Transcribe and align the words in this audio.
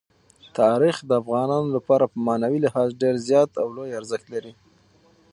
تاریخ 0.59 0.95
د 1.03 1.11
افغانانو 1.21 1.67
لپاره 1.75 2.05
په 2.11 2.17
معنوي 2.27 2.59
لحاظ 2.65 2.89
ډېر 3.01 3.15
زیات 3.27 3.51
او 3.61 3.67
لوی 3.77 3.91
ارزښت 3.99 4.27
لري. 4.33 4.53